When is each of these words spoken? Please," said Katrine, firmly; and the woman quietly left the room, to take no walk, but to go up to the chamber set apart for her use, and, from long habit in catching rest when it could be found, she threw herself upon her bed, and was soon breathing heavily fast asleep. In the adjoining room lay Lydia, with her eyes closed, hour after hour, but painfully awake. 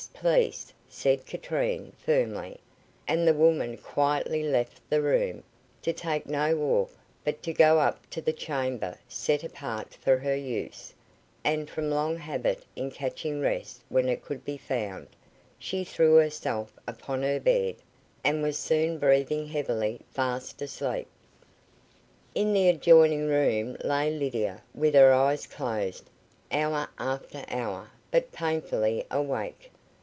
Please," 0.15 0.71
said 0.87 1.25
Katrine, 1.25 1.93
firmly; 1.97 2.59
and 3.07 3.27
the 3.27 3.33
woman 3.33 3.75
quietly 3.77 4.43
left 4.43 4.79
the 4.89 5.01
room, 5.01 5.43
to 5.81 5.93
take 5.93 6.27
no 6.27 6.55
walk, 6.55 6.91
but 7.23 7.41
to 7.43 7.53
go 7.53 7.79
up 7.79 8.07
to 8.11 8.21
the 8.21 8.33
chamber 8.33 8.97
set 9.07 9.43
apart 9.43 9.93
for 9.95 10.17
her 10.17 10.35
use, 10.35 10.93
and, 11.43 11.69
from 11.69 11.89
long 11.89 12.17
habit 12.17 12.63
in 12.75 12.89
catching 12.91 13.41
rest 13.41 13.81
when 13.89 14.09
it 14.09 14.23
could 14.23 14.45
be 14.45 14.57
found, 14.57 15.07
she 15.57 15.83
threw 15.83 16.15
herself 16.15 16.71
upon 16.87 17.21
her 17.23 17.39
bed, 17.39 17.75
and 18.23 18.43
was 18.43 18.57
soon 18.59 18.99
breathing 18.99 19.47
heavily 19.47 19.99
fast 20.11 20.61
asleep. 20.61 21.07
In 22.35 22.53
the 22.53 22.69
adjoining 22.69 23.25
room 23.27 23.75
lay 23.83 24.11
Lydia, 24.11 24.61
with 24.73 24.93
her 24.93 25.13
eyes 25.13 25.47
closed, 25.47 26.07
hour 26.51 26.89
after 26.99 27.43
hour, 27.49 27.89
but 28.11 28.31
painfully 28.31 29.05
awake. 29.09 29.71